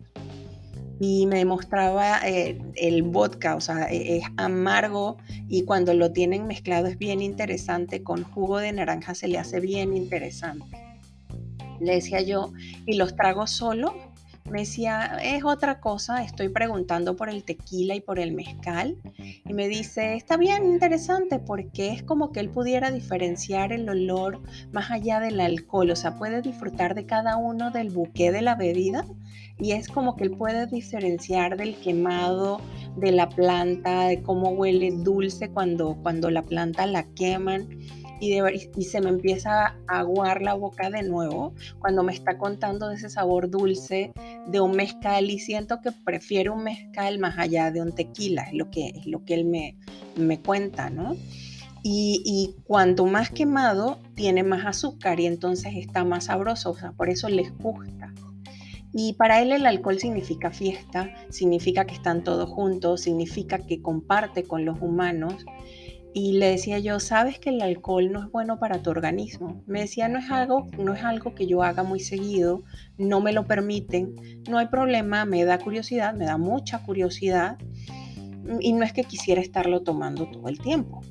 Y 0.99 1.25
me 1.25 1.43
mostraba 1.43 2.19
eh, 2.23 2.61
el 2.75 3.01
vodka, 3.01 3.55
o 3.55 3.61
sea, 3.61 3.91
e, 3.91 4.17
es 4.17 4.25
amargo 4.37 5.17
y 5.49 5.63
cuando 5.63 5.95
lo 5.95 6.13
tienen 6.13 6.45
mezclado 6.45 6.85
es 6.85 6.99
bien 6.99 7.19
interesante. 7.19 8.03
Con 8.03 8.23
jugo 8.23 8.59
de 8.59 8.71
naranja 8.73 9.15
se 9.15 9.27
le 9.27 9.39
hace 9.39 9.59
bien 9.59 9.97
interesante. 9.97 10.77
Le 11.81 11.95
decía 11.95 12.21
yo, 12.21 12.53
¿y 12.85 12.93
los 12.93 13.15
tragos 13.15 13.49
solo? 13.49 14.12
Me 14.49 14.59
decía, 14.59 15.17
es 15.23 15.43
otra 15.45 15.79
cosa, 15.79 16.21
estoy 16.21 16.49
preguntando 16.49 17.15
por 17.15 17.29
el 17.29 17.43
tequila 17.43 17.95
y 17.95 18.01
por 18.01 18.19
el 18.19 18.33
mezcal. 18.33 18.97
Y 19.17 19.53
me 19.53 19.67
dice, 19.67 20.15
está 20.15 20.37
bien 20.37 20.65
interesante 20.65 21.39
porque 21.39 21.89
es 21.91 22.03
como 22.03 22.31
que 22.31 22.41
él 22.41 22.49
pudiera 22.49 22.91
diferenciar 22.91 23.71
el 23.71 23.87
olor 23.87 24.41
más 24.71 24.91
allá 24.91 25.19
del 25.19 25.39
alcohol, 25.39 25.91
o 25.91 25.95
sea, 25.95 26.17
puede 26.17 26.41
disfrutar 26.41 26.93
de 26.93 27.05
cada 27.05 27.37
uno 27.37 27.71
del 27.71 27.89
buque 27.89 28.31
de 28.31 28.41
la 28.41 28.55
bebida 28.55 29.05
y 29.57 29.71
es 29.71 29.87
como 29.87 30.15
que 30.15 30.25
él 30.25 30.31
puede 30.31 30.67
diferenciar 30.67 31.57
del 31.57 31.75
quemado 31.75 32.59
de 32.97 33.11
la 33.11 33.29
planta, 33.29 34.07
de 34.07 34.21
cómo 34.21 34.49
huele 34.49 34.91
dulce 34.91 35.49
cuando, 35.49 35.97
cuando 36.01 36.29
la 36.29 36.41
planta 36.41 36.85
la 36.85 37.03
queman 37.13 37.69
y, 38.23 38.83
se 38.83 39.01
me 39.01 39.09
empieza 39.09 39.75
a 39.87 39.99
aguar 39.99 40.41
la 40.41 40.53
boca 40.53 40.89
de 40.89 41.03
nuevo 41.03 41.53
cuando 41.79 42.03
me 42.03 42.13
está 42.13 42.37
contando 42.37 42.89
de 42.89 42.95
ese 42.95 43.09
sabor 43.09 43.49
dulce 43.49 44.13
de 44.47 44.61
un 44.61 44.75
mezcal 44.75 45.29
y 45.29 45.39
siento 45.39 45.81
que 45.81 45.91
prefiero 45.91 46.53
un 46.53 46.63
mezcal 46.63 47.19
más 47.19 47.37
allá 47.37 47.71
de 47.71 47.81
un 47.81 47.93
tequila, 47.93 48.43
es 48.43 48.53
lo 48.53 48.69
que, 48.69 48.87
es 48.95 49.05
lo 49.05 49.23
que 49.25 49.33
él 49.33 49.45
me, 49.45 49.77
me 50.15 50.39
cuenta, 50.39 50.89
¿no? 50.89 51.15
Y, 51.85 52.21
y, 52.25 52.55
cuanto 52.63 53.05
más 53.05 53.29
quemado, 53.29 53.99
tiene 54.15 54.43
más 54.43 54.65
azúcar 54.65 55.19
y 55.19 55.25
entonces 55.25 55.73
está 55.75 56.05
más 56.05 56.25
sabroso, 56.25 56.71
o 56.71 56.77
sea, 56.77 56.93
por 56.93 57.09
eso 57.09 57.27
les 57.27 57.51
gusta. 57.57 58.13
Y 58.93 59.13
para 59.13 59.41
él 59.41 59.51
el 59.51 59.65
alcohol 59.65 59.99
significa 59.99 60.51
fiesta, 60.51 61.13
significa 61.29 61.85
que 61.85 61.95
están 61.95 62.23
todos 62.23 62.49
juntos, 62.49 63.01
significa 63.01 63.57
que 63.57 63.81
comparte 63.81 64.43
con 64.43 64.63
los 64.63 64.79
humanos 64.81 65.45
y 66.13 66.33
le 66.33 66.51
decía 66.51 66.77
yo, 66.77 66.99
sabes 66.99 67.39
que 67.39 67.49
el 67.49 67.61
alcohol 67.61 68.11
no 68.11 68.23
es 68.23 68.31
bueno 68.31 68.59
para 68.59 68.81
tu 68.83 68.91
organismo. 68.91 69.63
Me 69.65 69.81
decía, 69.81 70.07
no 70.07 70.19
es 70.19 70.29
algo, 70.29 70.67
no 70.77 70.93
es 70.93 71.03
algo 71.03 71.33
que 71.33 71.47
yo 71.47 71.63
haga 71.63 71.81
muy 71.83 71.99
seguido, 71.99 72.63
no 72.97 73.19
me 73.19 73.33
lo 73.33 73.45
permiten, 73.45 74.13
no 74.47 74.59
hay 74.59 74.67
problema, 74.67 75.25
me 75.25 75.43
da 75.43 75.57
curiosidad, 75.57 76.13
me 76.13 76.25
da 76.25 76.37
mucha 76.37 76.83
curiosidad 76.83 77.57
y 78.59 78.73
no 78.73 78.83
es 78.83 78.93
que 78.93 79.05
quisiera 79.05 79.41
estarlo 79.41 79.81
tomando 79.81 80.29
todo 80.29 80.49
el 80.49 80.59
tiempo. 80.59 81.01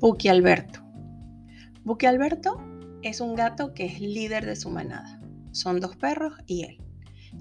Buki 0.00 0.28
Alberto. 0.28 0.80
Buki 1.84 2.06
Alberto 2.06 2.60
es 3.02 3.20
un 3.20 3.34
gato 3.34 3.72
que 3.74 3.86
es 3.86 4.00
líder 4.00 4.44
de 4.44 4.56
su 4.56 4.70
manada 4.70 5.23
son 5.54 5.80
dos 5.80 5.96
perros 5.96 6.34
y 6.46 6.64
él. 6.64 6.78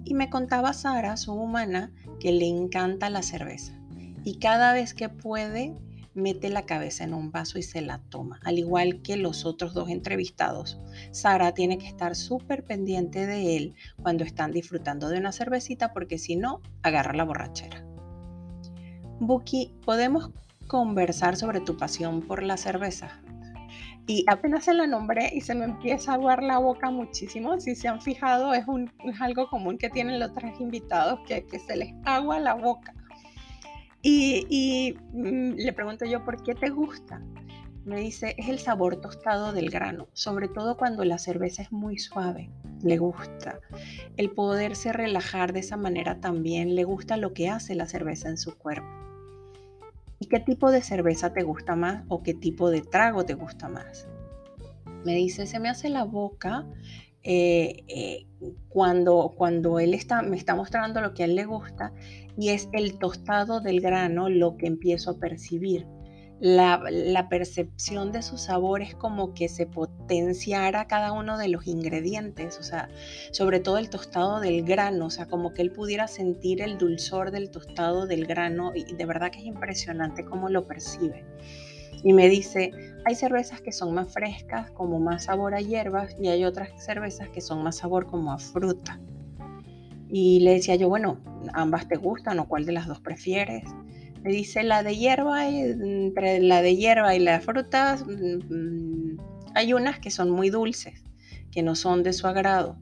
Y 0.05 0.13
me 0.13 0.29
contaba 0.29 0.73
Sara, 0.73 1.17
su 1.17 1.33
humana, 1.33 1.91
que 2.19 2.31
le 2.31 2.47
encanta 2.47 3.09
la 3.09 3.21
cerveza. 3.21 3.77
Y 4.23 4.39
cada 4.39 4.73
vez 4.73 4.93
que 4.93 5.09
puede, 5.09 5.75
mete 6.13 6.49
la 6.49 6.65
cabeza 6.65 7.03
en 7.03 7.13
un 7.13 7.31
vaso 7.31 7.57
y 7.57 7.63
se 7.63 7.81
la 7.81 7.99
toma, 8.09 8.39
al 8.43 8.59
igual 8.59 9.01
que 9.01 9.17
los 9.17 9.45
otros 9.45 9.73
dos 9.73 9.89
entrevistados. 9.89 10.79
Sara 11.11 11.53
tiene 11.53 11.77
que 11.77 11.87
estar 11.87 12.15
súper 12.15 12.63
pendiente 12.63 13.25
de 13.25 13.57
él 13.57 13.75
cuando 14.01 14.23
están 14.23 14.51
disfrutando 14.51 15.09
de 15.09 15.17
una 15.17 15.31
cervecita 15.31 15.93
porque 15.93 16.17
si 16.17 16.35
no, 16.35 16.61
agarra 16.81 17.13
la 17.13 17.25
borrachera. 17.25 17.85
Buki, 19.19 19.73
¿podemos 19.85 20.31
conversar 20.67 21.35
sobre 21.35 21.61
tu 21.61 21.77
pasión 21.77 22.21
por 22.21 22.43
la 22.43 22.57
cerveza? 22.57 23.21
Y 24.05 24.25
apenas 24.27 24.65
se 24.65 24.73
la 24.73 24.85
nombré 24.85 25.31
y 25.33 25.41
se 25.41 25.55
me 25.55 25.63
empieza 25.63 26.11
a 26.11 26.15
aguar 26.15 26.43
la 26.43 26.57
boca 26.57 26.89
muchísimo. 26.89 27.59
Si 27.59 27.75
se 27.75 27.87
han 27.87 28.01
fijado, 28.01 28.53
es, 28.53 28.67
un, 28.67 28.91
algo 29.19 29.47
común 29.47 29.77
que 29.77 29.89
tienen 29.89 30.19
los 30.19 30.33
tres 30.33 30.59
invitados, 30.59 31.21
que, 31.25 31.45
que 31.45 31.59
se 31.59 31.77
les 31.77 31.93
agua 32.03 32.39
la 32.39 32.53
boca. 32.55 32.93
Y, 34.01 34.45
y 34.49 34.97
mm, 35.17 35.55
le 35.55 35.71
pregunto 35.71 36.05
yo, 36.05 36.25
¿por 36.25 36.43
qué 36.43 36.53
te 36.53 36.69
gusta? 36.69 37.21
Me 37.85 37.99
dice, 37.99 38.35
es 38.37 38.49
el 38.49 38.59
sabor 38.59 38.97
tostado 39.01 39.53
del 39.53 39.69
grano, 39.69 40.07
sobre 40.13 40.49
todo 40.49 40.75
cuando 40.77 41.05
la 41.05 41.17
cerveza 41.17 41.61
es 41.61 41.71
muy 41.71 41.97
suave. 41.97 42.49
Le 42.81 42.97
gusta. 42.97 43.59
El 44.17 44.31
poderse 44.31 44.91
relajar 44.91 45.53
de 45.53 45.61
esa 45.61 45.77
manera 45.77 46.19
también, 46.19 46.75
le 46.75 46.83
gusta 46.83 47.15
lo 47.15 47.33
que 47.33 47.49
hace 47.49 47.75
la 47.75 47.85
cerveza 47.85 48.27
en 48.27 48.37
su 48.37 48.57
cuerpo. 48.57 48.87
¿Y 50.23 50.27
qué 50.27 50.39
tipo 50.39 50.71
de 50.71 50.81
cerveza 50.81 51.33
te 51.33 51.43
gusta 51.43 51.75
más 51.75 52.05
o 52.07 52.23
qué 52.23 52.33
tipo 52.33 52.69
de 52.69 52.79
trago 52.79 53.25
te 53.25 53.33
gusta 53.33 53.67
más? 53.67 54.07
Me 55.03 55.15
dice, 55.15 55.45
se 55.45 55.59
me 55.59 55.67
hace 55.67 55.89
la 55.89 56.05
boca 56.05 56.65
eh, 57.23 57.83
eh, 57.89 58.25
cuando, 58.69 59.33
cuando 59.35 59.79
él 59.79 59.93
está, 59.93 60.21
me 60.21 60.37
está 60.37 60.55
mostrando 60.55 61.01
lo 61.01 61.13
que 61.13 61.23
a 61.23 61.25
él 61.25 61.35
le 61.35 61.43
gusta 61.43 61.91
y 62.37 62.51
es 62.51 62.69
el 62.71 62.99
tostado 62.99 63.59
del 63.59 63.81
grano 63.81 64.29
lo 64.29 64.55
que 64.55 64.67
empiezo 64.67 65.11
a 65.11 65.17
percibir 65.17 65.85
la, 66.43 67.29
percepción 67.29 68.11
de 68.11 68.21
su 68.21 68.37
sabor 68.37 68.81
es 68.81 68.95
como 68.95 69.33
que 69.33 69.47
se 69.47 69.65
potenciara 69.65 70.87
cada 70.87 71.13
uno 71.13 71.37
de 71.37 71.47
los 71.47 71.67
ingredientes, 71.67 72.59
o 72.59 72.63
sea, 72.63 72.89
sobre 73.31 73.61
todo 73.61 73.77
el 73.77 73.89
tostado 73.89 74.41
del 74.41 74.63
grano, 74.63 75.05
o 75.05 75.09
sea, 75.09 75.25
como 75.25 75.53
que 75.53 75.61
él 75.61 75.71
pudiera 75.71 76.09
sentir 76.09 76.61
el 76.61 76.77
dulzor 76.77 77.31
del 77.31 77.49
tostado 77.49 78.07
del 78.07 78.25
grano 78.25 78.73
y 78.75 78.93
de 78.93 79.05
verdad 79.05 79.31
que 79.31 79.39
es 79.39 79.45
impresionante 79.45 80.25
cómo 80.25 80.49
lo 80.49 80.67
percibe. 80.67 81.25
Y 82.03 82.11
me 82.11 82.27
dice, 82.27 82.71
hay 83.05 83.15
cervezas 83.15 83.61
que 83.61 83.71
son 83.71 83.93
más 83.93 84.11
frescas, 84.11 84.69
como 84.71 84.99
más 84.99 85.23
sabor 85.23 85.55
a 85.55 85.61
hierbas, 85.61 86.13
y 86.19 86.27
hay 86.27 86.43
otras 86.43 86.71
cervezas 86.83 87.29
que 87.29 87.39
son 87.39 87.63
más 87.63 87.77
sabor 87.77 88.05
como 88.07 88.33
a 88.33 88.37
fruta. 88.37 88.99
Y 90.09 90.41
le 90.41 90.55
decía 90.55 90.75
yo, 90.75 90.89
bueno, 90.89 91.21
ambas 91.53 91.87
te 91.87 91.95
gustan 91.95 92.37
o 92.39 92.49
cuál 92.49 92.65
de 92.65 92.73
las 92.73 92.85
dos 92.85 92.99
prefieres. 92.99 93.63
Dice 94.23 94.63
la 94.63 94.83
de 94.83 94.95
hierba, 94.95 95.47
entre 95.47 96.39
la 96.39 96.61
de 96.61 96.75
hierba 96.75 97.15
y 97.15 97.19
las 97.19 97.43
frutas 97.43 98.05
mm, 98.05 99.17
hay 99.53 99.73
unas 99.73 99.99
que 99.99 100.11
son 100.11 100.29
muy 100.29 100.49
dulces 100.49 101.03
que 101.53 101.61
no 101.61 101.75
son 101.75 102.03
de 102.03 102.13
su 102.13 102.27
agrado. 102.27 102.77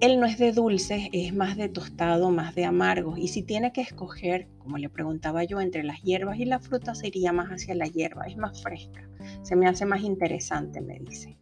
Él 0.00 0.18
no 0.18 0.24
es 0.24 0.38
de 0.38 0.52
dulces, 0.52 1.08
es 1.12 1.34
más 1.34 1.58
de 1.58 1.68
tostado, 1.68 2.30
más 2.30 2.54
de 2.54 2.64
amargo. 2.64 3.18
Y 3.18 3.28
si 3.28 3.42
tiene 3.42 3.70
que 3.72 3.82
escoger, 3.82 4.48
como 4.56 4.78
le 4.78 4.88
preguntaba 4.88 5.44
yo, 5.44 5.60
entre 5.60 5.84
las 5.84 6.00
hierbas 6.00 6.38
y 6.38 6.46
la 6.46 6.58
fruta, 6.58 6.94
sería 6.94 7.32
más 7.32 7.50
hacia 7.50 7.74
la 7.74 7.86
hierba, 7.86 8.24
es 8.26 8.38
más 8.38 8.62
fresca. 8.62 9.06
Se 9.42 9.56
me 9.56 9.68
hace 9.68 9.84
más 9.84 10.00
interesante, 10.00 10.80
me 10.80 10.98
dice. 11.00 11.36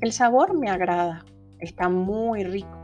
El 0.00 0.12
sabor 0.12 0.58
me 0.58 0.70
agrada, 0.70 1.26
está 1.58 1.90
muy 1.90 2.44
rico. 2.44 2.77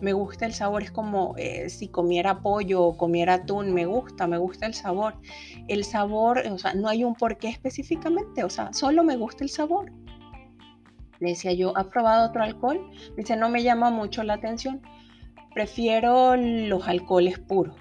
Me 0.00 0.12
gusta 0.12 0.44
el 0.44 0.52
sabor, 0.52 0.82
es 0.82 0.90
como 0.90 1.34
eh, 1.38 1.70
si 1.70 1.88
comiera 1.88 2.40
pollo 2.40 2.82
o 2.82 2.96
comiera 2.96 3.34
atún, 3.34 3.72
me 3.72 3.86
gusta, 3.86 4.26
me 4.26 4.36
gusta 4.36 4.66
el 4.66 4.74
sabor. 4.74 5.14
El 5.68 5.84
sabor, 5.84 6.42
o 6.50 6.58
sea, 6.58 6.74
no 6.74 6.88
hay 6.88 7.02
un 7.04 7.14
porqué 7.14 7.48
específicamente, 7.48 8.44
o 8.44 8.50
sea, 8.50 8.72
solo 8.72 9.04
me 9.04 9.16
gusta 9.16 9.44
el 9.44 9.50
sabor. 9.50 9.90
Le 11.18 11.30
decía 11.30 11.52
yo, 11.54 11.76
¿ha 11.76 11.88
probado 11.88 12.28
otro 12.28 12.42
alcohol? 12.42 12.90
Dice, 13.16 13.36
no 13.36 13.48
me 13.48 13.62
llama 13.62 13.90
mucho 13.90 14.22
la 14.22 14.34
atención. 14.34 14.82
Prefiero 15.54 16.36
los 16.36 16.86
alcoholes 16.86 17.38
puros. 17.38 17.76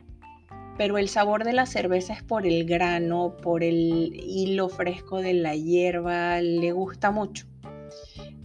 Pero 0.78 0.98
el 0.98 1.10
sabor 1.10 1.44
de 1.44 1.54
la 1.54 1.66
cerveza 1.66 2.14
es 2.14 2.24
por 2.24 2.46
el 2.46 2.66
grano, 2.66 3.36
por 3.42 3.64
el 3.64 4.14
hilo 4.14 4.70
fresco 4.70 5.22
de 5.22 5.34
la 5.34 5.56
hierba, 5.56 6.40
le 6.42 6.72
gusta 6.72 7.12
mucho 7.12 7.46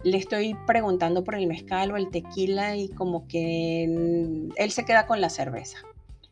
le 0.03 0.17
estoy 0.17 0.55
preguntando 0.65 1.23
por 1.23 1.35
el 1.35 1.47
mezcal 1.47 1.91
o 1.91 1.97
el 1.97 2.09
tequila 2.09 2.75
y 2.75 2.89
como 2.89 3.27
que 3.27 3.83
él 4.55 4.71
se 4.71 4.85
queda 4.85 5.05
con 5.05 5.21
la 5.21 5.29
cerveza. 5.29 5.77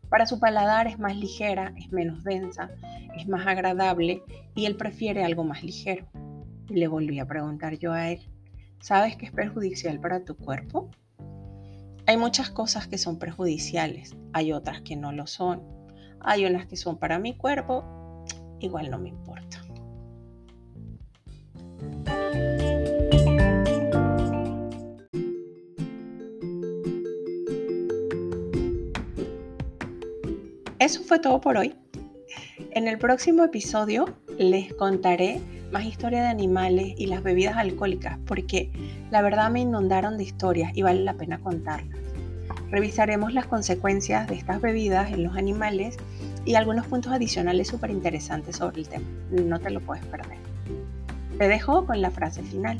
Para 0.09 0.25
su 0.25 0.39
paladar 0.39 0.87
es 0.87 0.97
más 0.97 1.15
ligera, 1.15 1.73
es 1.77 1.91
menos 1.91 2.23
densa, 2.23 2.71
es 3.15 3.27
más 3.27 3.45
agradable 3.45 4.23
y 4.55 4.65
él 4.65 4.75
prefiere 4.75 5.23
algo 5.23 5.43
más 5.43 5.63
ligero. 5.63 6.07
Y 6.67 6.75
le 6.75 6.87
volví 6.87 7.19
a 7.19 7.27
preguntar 7.27 7.77
yo 7.77 7.93
a 7.93 8.09
él, 8.09 8.19
¿sabes 8.79 9.15
que 9.15 9.27
es 9.27 9.31
perjudicial 9.31 9.99
para 9.99 10.23
tu 10.23 10.35
cuerpo? 10.35 10.89
Hay 12.07 12.17
muchas 12.17 12.49
cosas 12.49 12.87
que 12.87 12.97
son 12.97 13.19
perjudiciales, 13.19 14.15
hay 14.33 14.51
otras 14.51 14.81
que 14.81 14.95
no 14.95 15.11
lo 15.11 15.27
son. 15.27 15.61
Hay 16.21 16.45
unas 16.45 16.65
que 16.65 16.75
son 16.75 16.97
para 16.97 17.19
mi 17.19 17.35
cuerpo, 17.35 18.25
igual 18.59 18.89
no 18.89 18.97
me 18.97 19.09
importa. 19.09 19.61
Eso 30.89 31.03
fue 31.03 31.19
todo 31.19 31.39
por 31.39 31.55
hoy. 31.55 31.75
En 32.71 32.87
el 32.87 32.97
próximo 32.97 33.43
episodio 33.43 34.05
les 34.39 34.73
contaré 34.73 35.39
más 35.71 35.85
historia 35.85 36.23
de 36.23 36.29
animales 36.29 36.95
y 36.97 37.05
las 37.05 37.21
bebidas 37.21 37.57
alcohólicas, 37.57 38.17
porque 38.25 38.71
la 39.11 39.21
verdad 39.21 39.51
me 39.51 39.59
inundaron 39.59 40.17
de 40.17 40.23
historias 40.23 40.71
y 40.73 40.81
vale 40.81 41.03
la 41.03 41.13
pena 41.13 41.37
contarlas. 41.37 41.95
Revisaremos 42.71 43.35
las 43.35 43.45
consecuencias 43.45 44.27
de 44.27 44.33
estas 44.33 44.61
bebidas 44.61 45.11
en 45.11 45.21
los 45.21 45.37
animales 45.37 45.95
y 46.43 46.55
algunos 46.55 46.87
puntos 46.87 47.11
adicionales 47.11 47.67
súper 47.67 47.91
interesantes 47.91 48.55
sobre 48.55 48.81
el 48.81 48.89
tema. 48.89 49.05
No 49.29 49.59
te 49.59 49.69
lo 49.69 49.81
puedes 49.81 50.03
perder. 50.05 50.39
Te 51.37 51.47
dejo 51.47 51.85
con 51.85 52.01
la 52.01 52.09
frase 52.09 52.41
final. 52.41 52.79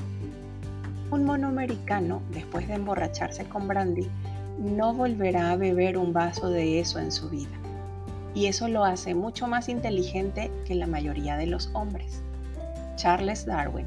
Un 1.12 1.26
mono 1.26 1.50
americano, 1.50 2.24
después 2.34 2.68
de 2.68 2.74
emborracharse 2.74 3.46
con 3.46 3.68
brandy, 3.68 4.08
no 4.58 4.96
volverá 4.96 5.52
a 5.52 5.58
beber 5.58 5.96
un 5.96 6.12
vaso 6.12 6.50
de 6.50 6.80
eso 6.80 6.98
en 6.98 7.12
su 7.12 7.30
vida 7.30 7.60
y 8.34 8.48
eso 8.48 8.68
lo 8.68 8.86
hace 8.86 9.16
mucho 9.16 9.48
más 9.48 9.70
inteligente 9.70 10.52
que 10.66 10.76
la 10.76 10.88
mayoría 10.88 11.38
de 11.38 11.48
los 11.48 11.70
hombres. 11.74 12.22
Charles 12.96 13.46
Darwin. 13.46 13.86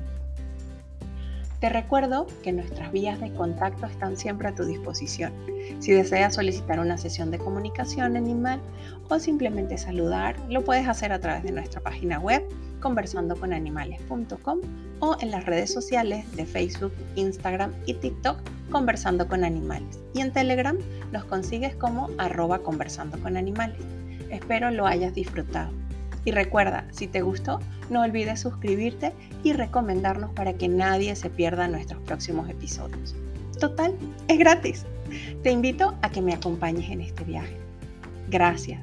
Te 1.61 1.69
recuerdo 1.69 2.27
que 2.43 2.51
nuestras 2.51 2.91
vías 2.91 3.21
de 3.21 3.33
contacto 3.33 3.87
están 3.87 4.17
siempre 4.17 4.49
a 4.49 4.55
tu 4.55 4.65
disposición. 4.65 5.33
Si 5.79 5.93
deseas 5.93 6.35
solicitar 6.35 6.81
una 6.81 6.99
sesión 6.99 7.31
de 7.31 7.39
comunicación 7.39 8.17
animal 8.17 8.61
o 9.09 9.21
simplemente 9.21 9.79
saludar, 9.79 10.35
lo 10.49 10.65
puedes 10.65 10.89
hacer 10.89 11.13
a 11.13 11.21
través 11.21 11.45
de 11.45 11.53
nuestra 11.53 11.81
página 11.81 12.19
web 12.19 12.43
conversandoconanimales.com 12.81 14.59
o 14.99 15.17
en 15.21 15.31
las 15.31 15.47
redes 15.47 15.73
sociales 15.73 16.25
de 16.35 16.47
Facebook, 16.47 16.93
Instagram 17.15 17.73
y 17.87 17.95
TikTok 17.95 18.39
Conversando 18.73 19.29
con 19.29 19.45
Animales. 19.45 20.01
Y 20.15 20.21
en 20.21 20.33
Telegram 20.33 20.77
nos 21.13 21.25
consigues 21.27 21.77
como 21.77 22.09
arroba 22.19 22.59
conversando 22.59 23.19
con 23.21 23.37
animales. 23.37 23.79
Espero 24.33 24.71
lo 24.71 24.87
hayas 24.87 25.15
disfrutado. 25.15 25.71
Y 26.25 26.33
recuerda, 26.33 26.87
si 26.91 27.07
te 27.07 27.21
gustó, 27.21 27.61
no 27.91 28.01
olvides 28.03 28.41
suscribirte 28.41 29.13
y 29.45 29.53
recomendarnos 29.53 30.31
para 30.33 30.55
que 30.55 30.69
nadie 30.69 31.15
se 31.15 31.31
pierda 31.31 31.69
nuestros 31.69 32.01
próximos 32.03 32.49
episodios. 32.49 33.15
Total, 33.61 33.95
es 34.29 34.39
gratis. 34.39 34.87
Te 35.43 35.51
invito 35.51 35.95
a 36.03 36.11
que 36.11 36.23
me 36.23 36.33
acompañes 36.33 36.91
en 36.91 37.03
este 37.03 37.25
viaje. 37.25 37.57
Gracias. 38.29 38.81